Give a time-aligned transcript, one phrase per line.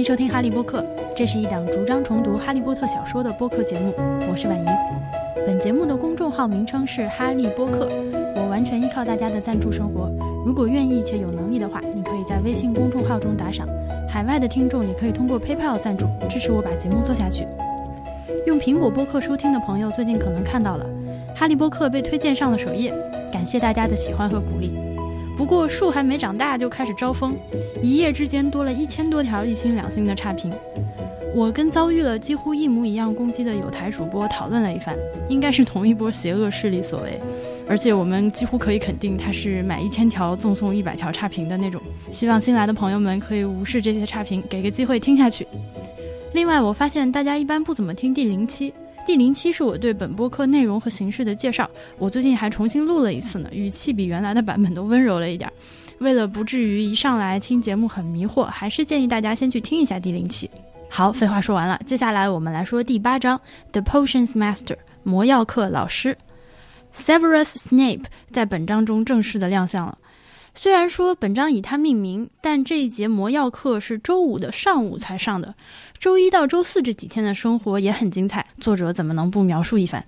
[0.00, 0.80] 欢迎收听《哈利波特》，
[1.14, 3.92] 这是一档主张重读《哈利波特》小说的播客节目，
[4.30, 4.66] 我是婉莹。
[5.46, 7.86] 本节目的公众号名称是“哈利波特”，
[8.34, 10.10] 我完全依靠大家的赞助生活。
[10.42, 13.66] 如果愿意且有能力的话，你可以在微信公众号中打赏；
[14.08, 17.46] 海外的听众也可以通过 PayPal 赞助，支持我把节目做下去。
[18.46, 20.86] 用苹果播客收听的朋友最近可能看到了，
[21.38, 22.90] 《哈利波特》被推荐上了首页，
[23.30, 24.89] 感谢大家的喜欢和鼓励。
[25.40, 27.34] 不过树还没长大就开始招风，
[27.82, 30.52] 一夜之间多了一千多条一星两星的差评。
[31.34, 34.94] 我跟遭遇了几乎一模一样攻击的有台主播讨论了一番，
[35.30, 37.18] 应该是同一波邪恶势力所为，
[37.66, 41.80] 而且我们几乎可以肯定他是买一千条赠送一百条差评的那种。
[42.12, 45.48] 希望新来的朋友们可以无视这些差评，给个机会听下去。
[46.34, 48.74] 另外，我发现大家一般不怎么听第零期。
[49.06, 51.68] 第零期是我对本播客内容和形式的介绍，
[51.98, 55.50] 我最近还重新录了一次呢，语气比原来的版本都温柔了一点。
[55.98, 60.48] 为了不至于一上来听节目很迷惑，还是建议大家先去听一下第零期。
[60.88, 63.36] 好，废话说完了，接下来我们来说第八章
[63.72, 66.16] 《The Potions Master》魔药课老师
[66.96, 69.98] Severus Snape 在本章中正式的亮相了。
[70.54, 75.54] 虽然说本章以他命名，但这一节魔药课是周五的上午才上的。
[75.98, 80.04] 周一到周四这几天的生活也很精彩，作者怎么能不描述一番？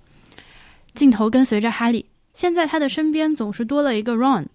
[0.95, 4.47] 镜头跟随着哈利，现在他的身边总是多了一个 Ron。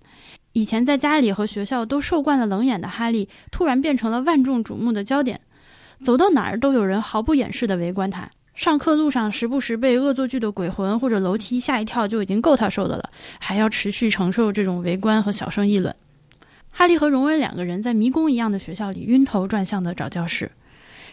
[0.53, 5.39] 以前在家里和学校都受惯了冷眼的哈利，突然变成了万众瞩目的焦点，
[6.03, 8.29] 走到哪儿都有人毫不掩饰地围观他。
[8.57, 15.95] 上课路上时不时被恶作剧的鬼魂或者楼梯吓一跳就已经够他受的了，还要持续承受这种围观和小声议论。
[16.71, 20.51] 哈利和荣恩两个人在迷宫一样的学校里晕头转向的找教室。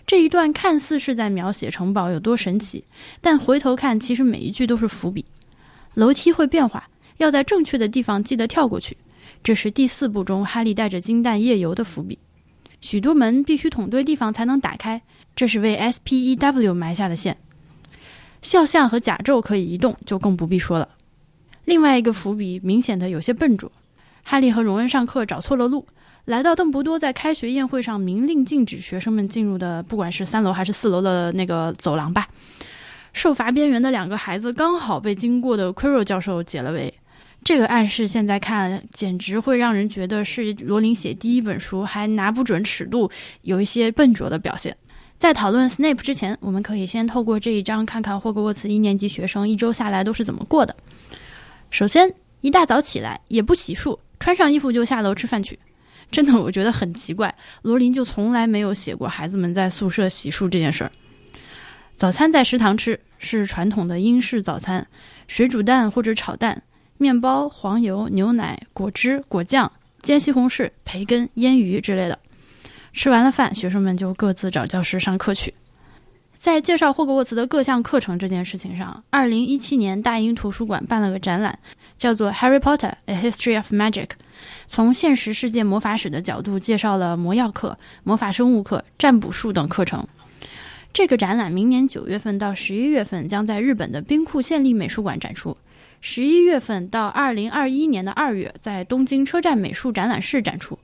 [0.06, 2.82] 这一段看似是在描写城堡有多神奇，
[3.20, 5.22] 但回头看，其实每一句都是伏笔。
[5.92, 8.96] 楼梯会变化，要在正确的地方记得跳过去，
[9.42, 12.18] 这是第四部中哈利带着金蛋夜游的伏笔。
[12.84, 15.00] 许多门必须捅对地方才能打开。
[15.34, 17.38] 这是为 S P E W 埋下的线，
[18.42, 20.90] 肖像和甲胄可以移动，就更不必说了。
[21.64, 23.72] 另外一个伏笔明显的有些笨拙，
[24.22, 25.86] 哈利和荣恩上课找错了路，
[26.26, 32.28] 来到邓布多在开学宴会上明令禁止学生们进入的，不管是三楼还是四楼的那个走廊吧。
[33.14, 36.92] 受罚边缘的两个孩子刚好被经过的 q u i r r 教授解了围，
[37.44, 43.10] 这个暗示现在看简直会让人觉得是罗琳写第一本书还拿不准尺度，
[43.42, 44.74] 有一些笨拙的表现。
[45.18, 50.74] 在讨论 Snape 之前，我们可以先透过这一章看看霍格沃茨一年级学生一周下来都是怎么过的。
[51.70, 55.58] 首先，一大早起来也不洗漱，穿上衣服就下楼吃饭去。
[56.10, 60.90] 真的，我觉得很奇怪，罗琳就从来没有写过孩子们在宿舍洗漱这件事儿。
[61.94, 64.86] 早餐在食堂吃，是传统的英式早餐：
[65.28, 66.62] 水煮蛋或者炒蛋、
[67.04, 69.70] 面包、黄油、牛奶、果汁、果酱、
[70.00, 72.18] 煎西红柿、培根、腌鱼之类的。
[72.94, 75.52] 吃完了饭，学生们就各自找教室上课去。
[76.38, 81.58] 在介绍霍格沃茨的各项课程这件事情上，二零一七年大英图书馆办了个展览，
[81.98, 84.06] 叫做《Harry Potter: A History of Magic》，
[84.66, 90.06] 从现实世界魔法史的角度介绍了魔药课、魔法生物课、占卜术等课程。
[90.94, 95.54] 这个展览明年九月份到十一月份将在日本的兵库县立美术馆展出，
[96.06, 100.78] 十一月份到二零二一年的二月在东京车站美术展览室展出。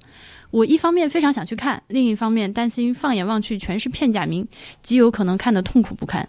[0.51, 4.49] 我一方面非常想去看，另一方面担心放眼望去全是片假名，
[4.81, 6.27] 极有可能看得痛苦不堪。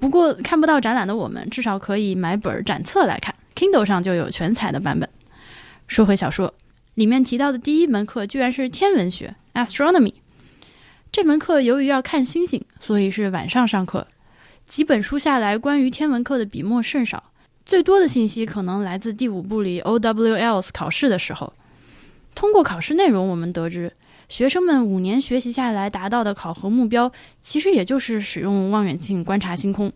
[0.00, 5.08] 不过看不到展览的我们，至少可以买本展册来看，Kindle 上就有全彩的版本。
[5.86, 6.52] 说回小说，
[6.94, 10.14] 里面提到的第一门课居然是天文学 （Astronomy）。
[11.12, 14.08] 这门课由于要看星星，所以是晚上上课。
[14.66, 17.31] 几本书下来，关于天文课的笔墨甚少，
[17.64, 21.52] 最多的信息可能来自第五部里 OWLs 考试的时候。
[22.34, 23.92] 通过考试内容，我们得知，
[24.28, 27.12] 学生们五年学习下来达到的考核目标，
[27.42, 29.92] 其实也就是使用望远镜观察星空，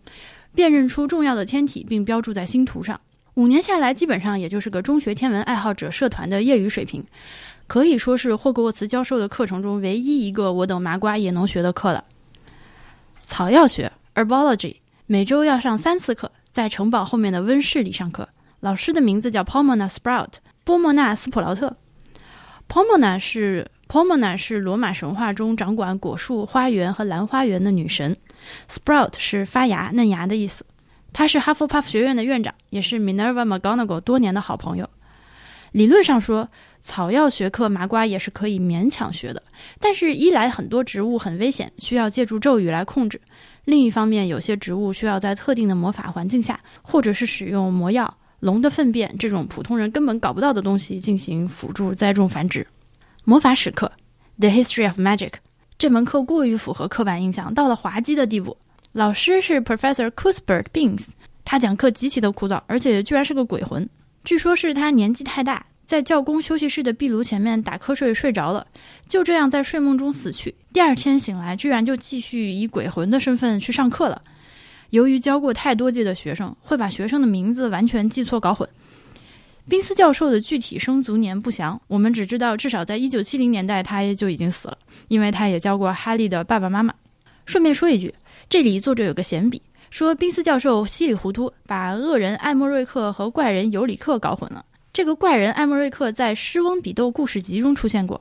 [0.53, 3.01] 辨认出重要的天体，并标注在星图上。
[3.33, 7.03] 五年下来，基本上也就是个中学天文爱好者社团的业余水平，
[7.65, 12.03] 可以说是霍格沃茨教授的课程中唯一一个我等麻瓜也能学的课了。
[13.25, 14.77] 草药学 （Herbology）
[15.07, 18.27] 每周要上三次课，在城堡后面的温室里上课。
[18.61, 21.77] 老师的名字叫 Pomona Sprout，波莫纳斯普劳特。
[22.67, 28.17] Pomona 是 Pomona 是罗马神话中掌管果树花园和兰花园的女神
[28.67, 30.65] ，Sprout 是发芽嫩芽的意思。
[31.13, 34.89] 她是哈佛 Puff 学院的院长，也是 Minerva McGonagall 多年的好朋友。
[35.73, 36.49] 理论上说，
[36.79, 39.43] 草药学科麻瓜也是可以勉强学的，
[39.79, 43.19] 但是一来很多植物很危险，需要借助咒语来控制；
[43.67, 48.17] 另一方面，有些植物需要在特定的魔法环境下，或者是使用魔药。
[48.39, 52.65] 龙的粪便这种普通人根本搞不到的东西进行辅助栽种繁殖。
[53.25, 53.91] 魔法史课，
[54.39, 55.29] 《The History of Magic》
[55.77, 58.55] 这门课过于符合刻板印象，到了滑稽的地步。
[58.93, 61.07] 老师是 Professor Cuthbert Beans，
[61.43, 63.89] 他讲课极其的枯燥，而且居然是个鬼魂。
[64.23, 68.67] 据说是他年纪太大，在教工休息室的壁炉前面打瞌睡睡着了，
[69.07, 70.53] 就这样在睡梦中死去。
[70.73, 74.21] 第二天醒来，居然就继续以鬼魂的身份去上课了。
[74.89, 78.67] 由于教过太多届的学生，会把学生的名字完全记错搞混。
[79.69, 86.93] 宾斯教授的具体生卒年不详，我们只知道至少在一九七零年代他也就已经死了，因为他也教过哈利的爸爸妈妈。
[87.45, 88.13] 顺便说一句，
[88.49, 94.65] 这里作者有个闲笔，说宾斯教授稀里糊涂把恶人艾莫瑞克和怪人尤里克搞混了。
[94.97, 98.19] 这个怪人艾莫瑞克在《狮翁比斗故事集》中出现过，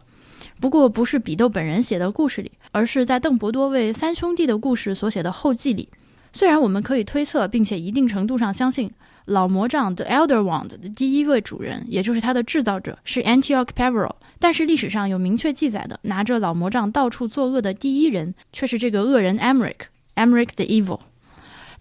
[0.60, 5.88] 不过不是比斗本人写的故事里，而是在邓伯多为三兄弟的故事所写的后记里。
[6.34, 8.90] 虽然我们可以推测，并且一定程度上相信。
[9.24, 21.00] 老魔杖 The Elder Wand 的第一位主人，也就是它的制造者是 Antioch Peveril，但是历史上有明确记载的拿着老魔杖到处作恶的第一人，却是这个恶人 Emeric，Emeric the Evil。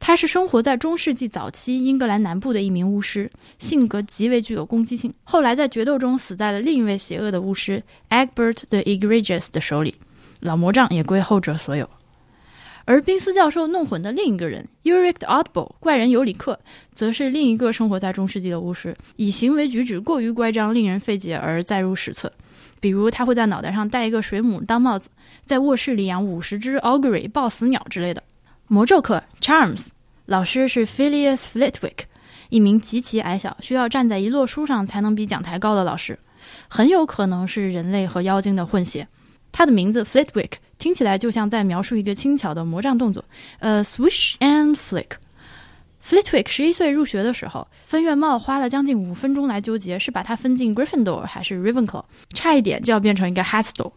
[0.08, 5.12] 他是生活在中世纪早期英格兰南部的一名巫师，性格极为具有攻击性。
[5.24, 7.82] 后来在决斗中死在了另一位邪恶的巫师
[8.12, 9.96] Egbert the Egregious 的手里，
[10.42, 11.90] 老魔杖也归后者所有。
[12.86, 16.60] 而宾斯教授弄混的另一个人 Uric the Oddball 怪人尤里克，
[16.94, 22.32] 则是另一个生活在中世纪的巫师，以行为举止过于乖张、令人费解而载入史册。
[22.80, 25.10] 比如，他会在脑袋上戴一个水母当帽子，
[25.48, 28.22] 在卧室里养五十只 Augury 暴死鸟之类的。
[28.68, 29.86] 魔咒课 Charms
[30.26, 32.06] 老师是 Phileas Flitwick，
[32.50, 36.18] 一名极其矮小、需要站在一摞书上才能比讲台高的老师，
[36.68, 39.08] 很有可能是人类和妖精的混血。
[39.52, 40.52] 他的名字 Flitwick。
[40.78, 43.24] 听起来就像在描述一个轻巧的魔杖动作，
[43.60, 45.08] 呃，swish and flick。
[46.06, 53.94] Flitwick 十一岁入学的时候，分院帽花了将近五分钟来纠结是把他分进 Gryffindor 还是 Ravenclaw，差一点就要变成一个 h a s t l e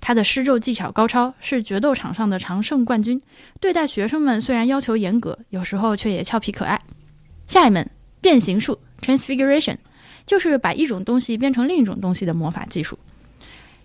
[0.00, 3.20] 他的施咒技巧高超，是决斗场上的常胜冠军。
[3.60, 6.80] 对待学生们虽然要求严格，有时候却也俏皮可爱。
[7.46, 7.88] 下一门
[8.20, 9.76] 变形术 Transfiguration，
[10.26, 12.98] 就是把一种东西变成另一种东西的魔法技术。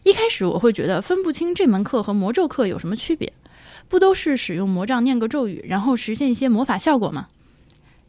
[0.03, 3.31] 一开始我会觉得分不清这门课和魔咒课有什么区别，
[3.87, 7.27] 不都是使用魔杖念个咒语，然后实现一些魔法效果吗？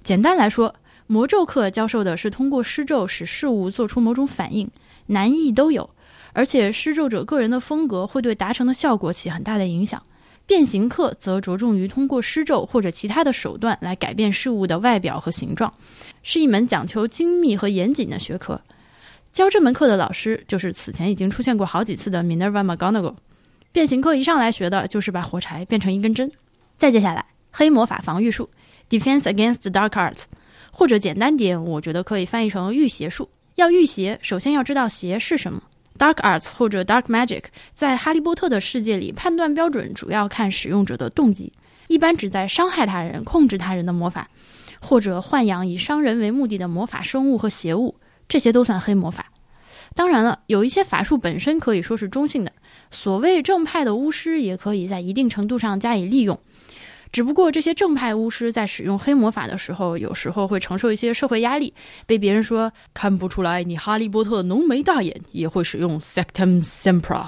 [0.02, 0.74] 简单来说，
[1.06, 4.70] 魔咒课教授的是通过施咒使事物做出某种反应，
[5.06, 5.90] 难易都有，
[6.32, 10.02] 而且施咒者个人的风格会对达成的效果起很大的影响。
[10.44, 15.72] 变形课则着重于通过施咒或者其他的手段来改变事物的外表和形状，
[16.22, 18.60] 是一门讲求精密和严谨的学科。
[19.32, 23.14] 教这门课的老师就是此前已经出现过好几次的 Minerva McGonagall。
[23.70, 26.30] 变形课一上来学的就是把火柴变成一根针。
[26.76, 28.50] 再接下来，黑魔法防御术
[28.90, 30.24] （Defense Against Dark Arts），
[30.70, 33.30] 或者简单点，我觉得可以翻译成御邪术。
[33.54, 35.62] 要御邪，首先要知道邪是什么。
[36.02, 37.44] Dark Arts 或者 Dark Magic，
[37.74, 41.52] 在哈利波特的世界里，判断标准主要看使用者的动机，
[41.86, 44.28] 一般指在伤害他人、控制他人的魔法，
[44.80, 47.94] 或者豢养以伤人为目的的魔法生物和邪物。
[48.26, 49.26] 这些都算黑魔法。
[49.94, 52.50] 当然了，有一些法术本身可以说是中性的，
[52.90, 56.40] 所谓正派的巫师也可以在一定程度上加以利用。
[57.12, 61.74] 只不过这些正派巫师在使用黑魔法的时候，有时候会承受一些社会压力，
[62.06, 67.26] 被别人说看不出来你哈利波特浓眉大眼也会使用 Sectum Sempra。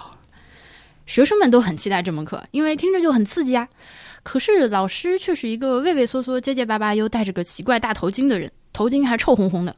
[1.04, 3.68] 学生们都很期待这门课，因为听着就很刺激啊。
[4.22, 9.76] 可是老师却是一个畏畏缩缩、结结巴巴又戴着个奇怪大头巾的人，头巾还臭烘烘的。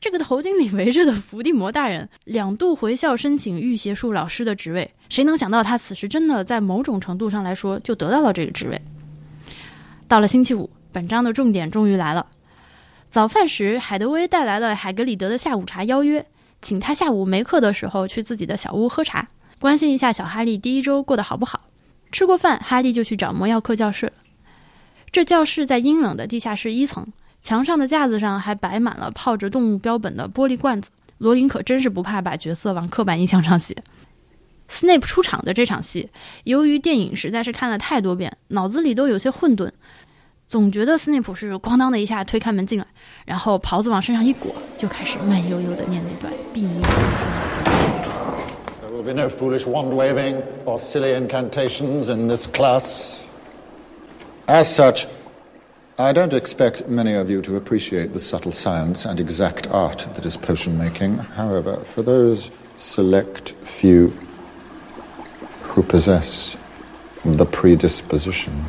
[0.00, 8.82] 这个头巾里围着的伏地魔大人两度回校申请御邪术老师的职位，谁能想到他此时真的在某种程度上来说就得到了这个职位？
[10.10, 12.26] 到了星期五，本章的重点终于来了。
[13.10, 16.26] 早饭时，海德薇带来了海格里德的下午茶邀约，
[16.60, 19.28] 请他下午没课的时候去自己的小屋喝茶，
[19.60, 21.60] 关心一下小哈利第一周过得好不好。
[22.10, 24.12] 吃过饭，哈利就去找魔药课教室。
[25.12, 27.06] 这教室在阴冷的地下室一层。
[27.40, 30.90] 墙上的架子上还摆满了泡着动物标本的玻璃罐子。
[31.18, 33.76] 罗琳可真是不怕把角色往刻板印象上写。
[34.72, 36.08] 斯内普出场的这场戏，
[36.44, 39.68] 由于电影实在是看了太多遍，脑子里都有些混沌，
[40.49, 42.85] 总觉得斯内普是咣当的一下推开门进来，
[43.25, 46.91] 然后袍子往身上一裹，就开始慢悠悠的念那段秘密咒语。
[48.81, 53.23] There will be no foolish wand waving or silly incantations in this class.
[54.47, 55.07] As such.
[55.97, 60.25] I don't expect many of you to appreciate the subtle science and exact art that
[60.25, 61.19] is potion making.
[61.37, 64.11] However, for those select few
[65.63, 66.57] who possess
[67.23, 68.65] the predisposition,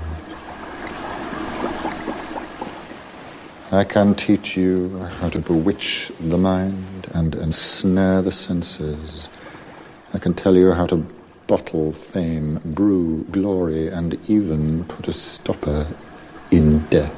[3.73, 9.29] I can teach you how to bewitch the mind and ensnare the senses.
[10.13, 11.01] I can tell you how to
[11.47, 15.87] bottle fame, brew glory, and even put a stopper
[16.49, 17.13] in death.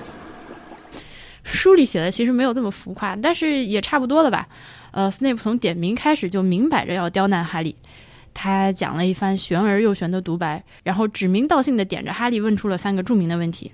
[1.44, 4.48] 书里写的其实没有这么浮夸，但是也差不多了吧？
[4.92, 7.76] 呃，Snape 从点名开始就明摆着要刁难哈利，
[8.32, 13.72] 他讲了一番玄而又玄的独白，然后指名道姓的点着哈利问出了三个著名的问题。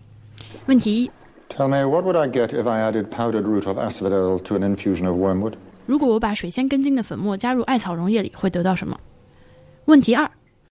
[0.66, 1.12] 问题一
[1.50, 4.62] Tell me, what would I get if I added powdered root of asphodel to an
[4.64, 5.54] infusion of wormwood?
[5.86, 8.98] 如果我把水仙根茎的粉末加入艾草溶液里，会得到什么？
[9.86, 10.30] 问题二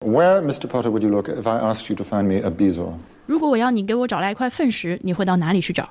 [0.00, 0.68] Where, Mr.
[0.68, 2.94] Potter, would you look if I asked you to find me a bezoar?
[3.26, 5.90] 如果我要你给我找来一块粪石，你会到哪里去找？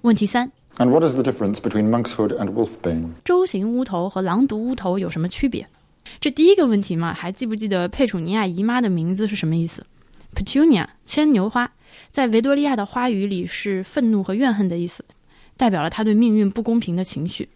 [0.00, 3.10] 问题三 And what is the difference between monkshood and wolfbane?
[3.24, 5.68] 舟形乌头和狼毒乌头有什么区别？
[6.18, 9.84] 这第一个问题嘛，还记不记得佩楚尼亚姨妈的名字是什么意思
[10.34, 11.70] ？Petunia，牵牛花，
[12.10, 15.04] 在维多利亚的花语里是愤怒和怨恨的意思，
[15.56, 17.48] 代表了他对命运不公平的情绪。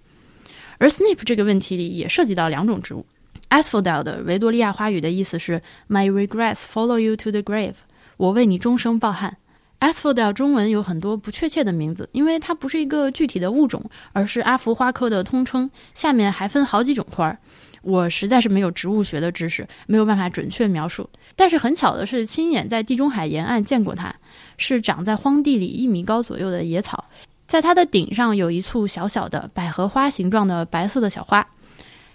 [0.79, 3.07] 而 Snape 这个问题里也涉及到两种植物。
[3.51, 7.75] Asphodel 的维多利亚花语的意思是 My regrets follow you to the grave，
[8.17, 9.37] 我为你终生抱憾。
[9.81, 15.71] Asphodel 中文有很多不确切的名字，因为它不是一个具体的物种，而是阿福花科的通称。
[15.93, 17.39] 下面还分好几种花儿，
[17.83, 21.11] 我实在是没有植物学的知识，没有办法准确描述。
[21.35, 24.15] 但是很巧的是，亲眼在地中海沿岸见过它，
[24.57, 27.05] 是长在荒地里一米高左右的野草，
[27.47, 31.47] 在它的顶上有一簇小小的百合花形状的白色的小花。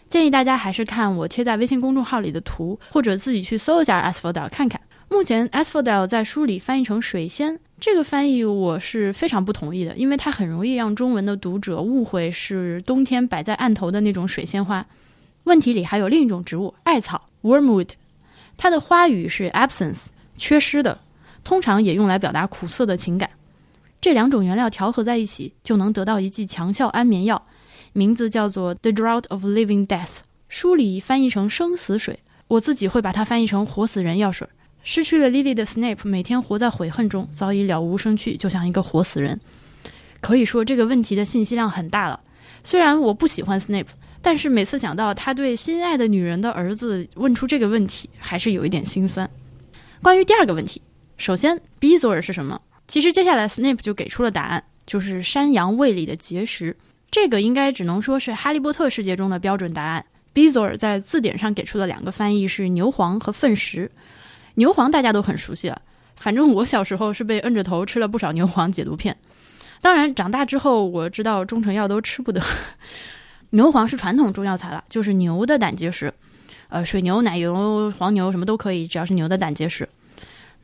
[0.10, 4.80] 建议大家还是看我贴在微信公众号里的图，或者自己去搜一下 Asphodel 看看。
[5.10, 14.86] 目前 Asphodel 在书里翻译成水仙，这个翻译我是非常不同意的，因为它很容易让中文的读者误会是冬天摆在案头的那种水仙花。
[15.44, 17.90] 问题里还有另一种植物艾草 Wormwood，
[18.58, 21.00] 它的花语是 absence，缺失的，
[21.48, 23.30] 通常也用来表达苦涩的情感。
[24.02, 27.42] 这两种原料调和在一起，就能得到一剂强效安眠药，
[27.94, 30.18] 名字叫做 The Drought of Living Death，
[30.50, 34.46] 书里翻译成生死水，我自己会把它翻译成活死人药水。
[34.84, 39.40] 失去了 Lily 的 Snape 每天活在悔恨中，早已了无生趣，就像一个活死人。
[40.20, 42.20] 可以说这个问题的信息量很大了。
[42.62, 43.88] 虽然我不喜欢 Snape，
[44.22, 49.30] 但是每次想到他对心爱的女人的儿子问出这个问题，还是有一点心酸。
[50.04, 50.80] 关于第二个问题，
[51.18, 52.62] 首先 Bezoar 是什么？
[52.88, 56.76] 其实接下来 Snape 就给出了答案，就是山羊胃里的结石。
[57.10, 60.06] 这个应该只能说是哈利波特世界中的标准答案。
[60.34, 63.90] Bezoar 在字典上给出的两个翻译是牛黄和粪石。
[64.56, 65.82] 牛黄大家都很熟悉了，
[66.16, 69.18] 反正我小时候是被摁着头吃了不少牛黄解毒片。
[69.82, 72.42] 当然，长大之后我知道中成药都吃不得。
[73.52, 76.14] 牛黄是传统中药材了，就是牛的胆结石，
[76.70, 79.88] 呃，水牛、奶油、黄牛什么都可以，只要是牛的胆结石。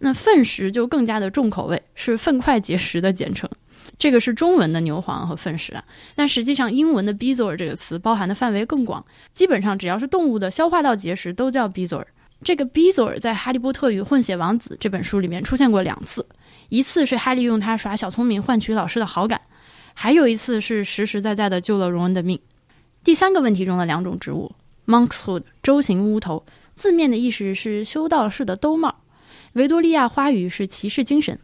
[0.04, 3.50] 那粪石就更加的重口味，是粪块结石的简称。
[3.98, 5.84] 这个是中文的牛黄和粪石啊，
[6.14, 12.06] 但实际上英文的 bezoar 这个词包含的范围更广，基本上只要是动物的消化道结石都叫 bezoar。
[12.44, 16.26] 这个 Bezoar 在《哈利波特与混血王子》这本书里面出现过两次，
[16.68, 19.40] 一次是哈利用它耍小聪明换取老师的好感，
[19.94, 22.38] 还有一次是实实在在的救了荣恩的命。
[23.02, 24.52] 第三个问题中的两种植物
[24.86, 26.46] Monkshood 舟形乌头，
[26.76, 28.94] 字面的意思是修道士的兜帽，
[29.54, 31.38] 维多利亚花语是骑士精神。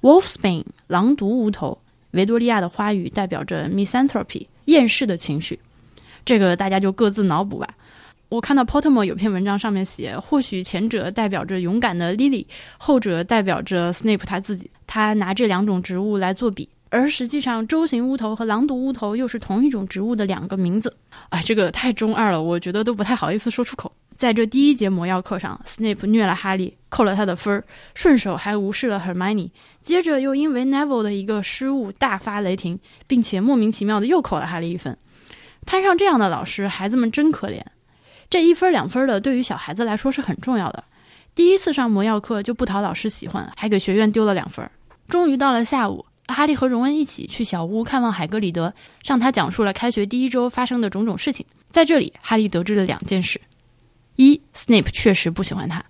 [0.00, 1.78] Wolfsbane 狼毒乌头，
[2.10, 5.58] 维多利亚的花语代表着 misanthropy 厌世的情绪，
[6.24, 7.68] 这个大家就各自脑补吧。
[8.28, 12.44] 我看到 Pottermore 有篇文章上面写，或许前者代表着勇敢的 Lily，
[12.76, 14.70] 后者代表着 Snape 他自己。
[14.86, 20.94] 他拿这两种植物来做比，而实际上舟形乌头和狼毒乌头又是同一种植物的两个名字。
[21.28, 23.90] 哎，这个太中二了，我觉得都不太好意思说出口。
[24.18, 34.98] 在这第一节魔药课上，Snape 虐了哈利，扣了他的分儿，顺手还无视了 Hermione，接着又因为 Neville 的一个失误大发雷霆，并且莫名其妙的又扣了哈利一分。
[35.64, 37.62] 摊上这样的老师，孩子们真可怜。
[38.28, 40.82] 这一分两分的，对于小孩子来说是很重要的。
[41.36, 44.68] 第一次上魔药课就不讨老师喜欢，还给学院丢了两分。
[45.08, 51.46] 终于到了下午，哈利和荣恩一起去小屋看望海格里德，向他讲述了开学第一周发生的种种事情。
[51.70, 53.40] 在这里，哈利得知了两件事：
[54.20, 55.84] 一，Snape 确实不喜欢他；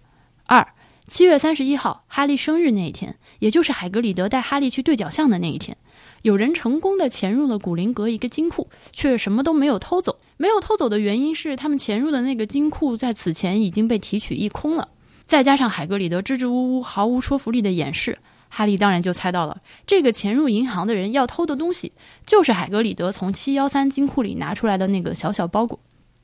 [0.44, 0.74] 二，
[1.06, 5.74] 七月三十一号，哈利生日那一天，也就是海格里德带哈利去对角巷的那一天。
[6.20, 10.18] 有人成功的潜入了古灵阁一个金库，却什么都没有偷走。
[10.36, 14.88] 没有偷走的原因是，他们潜入的那个金库在此前已经被提取一空了。
[15.24, 18.18] 再加上海格里德支支吾吾、毫无说服力的掩饰，
[18.50, 21.92] 哈利当然就猜到了，这个潜入银行的人要偷的东西，
[22.26, 25.80] 就是海格里德从七幺三金库里拿出来的那个小小包裹。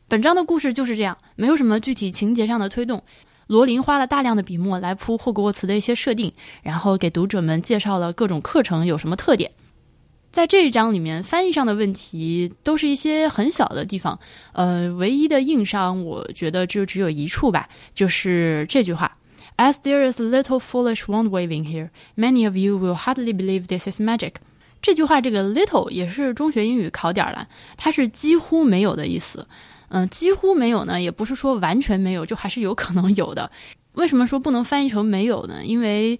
[0.06, 3.02] 本章的故事就是这样，没有什么具体情节上的推动。
[3.46, 6.32] 罗琳花了大量的笔墨来铺霍格沃茨的一些设定，
[6.62, 9.52] 然后给读者们介绍了各种课程有什么特点。
[10.30, 14.18] 在这一章里面，翻译上的问题都是一些很小的地方，
[14.52, 19.16] 呃，唯一的硬伤，我觉得就只有一处吧，就是这句话
[19.56, 24.00] ：“As there is little foolish wand waving here, many of you will hardly believe this is
[24.02, 24.34] magic。”
[24.82, 29.46] 这句话这个 little 也是中学英语考点了，它是几乎没有的意思。
[29.93, 33.49] 嗯，几乎没有呢，也不是说完全没有，就还是有可能有的。
[33.93, 35.61] 为什么说不能翻译成没有呢？
[35.63, 36.19] 因为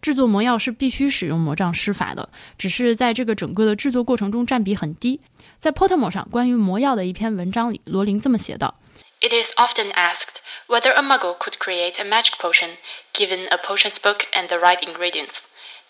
[0.00, 5.20] 制作魔药是必须使用魔杖施法的，只是在这个整个的制作过程中占比很低。
[5.58, 8.74] 在 Pottermore 上关于魔药的一篇文章里，罗琳这么写道：“
[9.20, 10.38] It is often asked
[10.68, 12.76] whether a Muggle could create a magic potion
[13.12, 15.40] given a potions book and the right ingredients.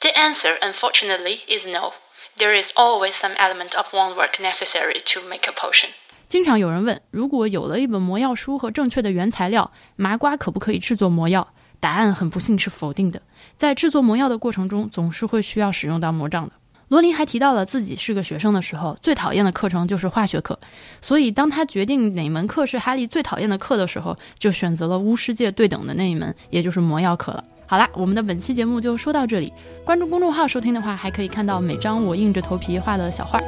[0.00, 1.93] The answer, unfortunately, is no.
[2.38, 5.91] There is always some element of wand work necessary to make a potion.”
[6.34, 11.48] 经常有人问，如果有了一本魔药书和正确的原材料，麻瓜可不可以制作魔药？
[11.80, 13.22] 答案很不幸是否定的。
[13.56, 16.54] 在制作魔药的过程中，总是会需要使用到魔杖的。
[16.88, 20.58] 罗琳还提到了自己是个学生的时候，最讨厌的课程就是化学课。
[21.02, 27.44] 所以，当他决定哪门课是哈利最讨厌的课的时候，就选择了巫师界对等的那一门，也就是魔药课了。
[27.68, 29.54] 好啦，我们的本期节目就说到这里。
[29.86, 33.40] 关注公众号收听的话，还可以看到每张我硬着头皮画的小画。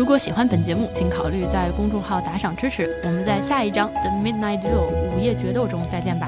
[0.00, 2.98] 如果喜欢本节目，请考虑在公众号打赏支持。
[3.04, 6.26] 我们在下一章《The Midnight Duel》午夜决斗中再见吧。